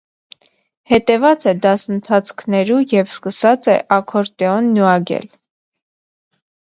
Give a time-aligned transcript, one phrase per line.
[0.91, 5.29] Հետեւած է դասընթացքներու եւ սկսած է աքորտէոն նուագել։